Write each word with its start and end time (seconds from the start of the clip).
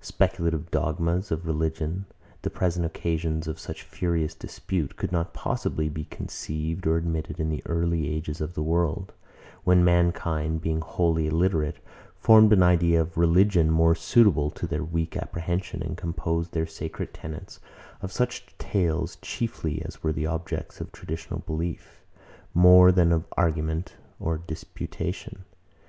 Speculative 0.00 0.70
dogmas 0.70 1.32
of 1.32 1.44
religion, 1.44 2.06
the 2.42 2.50
present 2.50 2.86
occasions 2.86 3.48
of 3.48 3.58
such 3.58 3.82
furious 3.82 4.32
dispute, 4.32 4.94
could 4.94 5.10
not 5.10 5.34
possibly 5.34 5.88
be 5.88 6.04
conceived 6.04 6.86
or 6.86 6.96
admitted 6.96 7.40
in 7.40 7.48
the 7.48 7.64
early 7.66 8.08
ages 8.08 8.40
of 8.40 8.54
the 8.54 8.62
world; 8.62 9.12
when 9.64 9.82
mankind, 9.84 10.60
being 10.60 10.80
wholly 10.82 11.26
illiterate, 11.26 11.78
formed 12.14 12.52
an 12.52 12.62
idea 12.62 13.00
of 13.00 13.18
religion 13.18 13.72
more 13.72 13.96
suitable 13.96 14.52
to 14.52 14.68
their 14.68 14.84
weak 14.84 15.16
apprehension, 15.16 15.82
and 15.82 15.96
composed 15.96 16.52
their 16.52 16.64
sacred 16.64 17.12
tenets 17.12 17.58
of 18.02 18.12
such 18.12 18.56
tales 18.58 19.16
chiefly 19.20 19.82
as 19.84 20.00
were 20.00 20.12
the 20.12 20.26
objects 20.28 20.80
of 20.80 20.92
traditional 20.92 21.40
belief, 21.40 22.04
more 22.54 22.92
than 22.92 23.10
of 23.10 23.26
argument 23.36 23.96
or 24.20 24.38
disputation. 24.38 25.42